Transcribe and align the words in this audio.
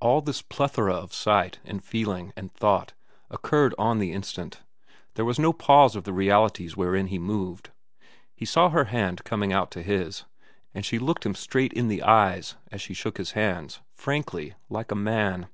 All 0.00 0.22
this 0.22 0.40
plethora 0.40 0.94
of 0.94 1.12
sight, 1.12 1.58
and 1.66 1.84
feeling, 1.84 2.32
and 2.34 2.50
thought 2.50 2.94
occurred 3.28 3.74
on 3.76 3.98
the 3.98 4.10
instant. 4.10 4.62
There 5.16 5.24
was 5.26 5.38
no 5.38 5.52
pause 5.52 5.94
of 5.94 6.04
the 6.04 6.14
realities 6.14 6.78
wherein 6.78 7.08
he 7.08 7.18
moved. 7.18 7.68
He 8.34 8.46
saw 8.46 8.70
her 8.70 8.84
hand 8.84 9.22
coming 9.24 9.52
out 9.52 9.70
to 9.72 9.82
his, 9.82 10.24
and 10.72 10.82
she 10.82 10.98
looked 10.98 11.26
him 11.26 11.34
straight 11.34 11.74
in 11.74 11.88
the 11.88 12.02
eyes 12.02 12.56
as 12.72 12.80
she 12.80 12.94
shook 12.94 13.18
hands, 13.18 13.80
frankly, 13.92 14.54
like 14.70 14.90
a 14.90 14.94
man. 14.94 15.46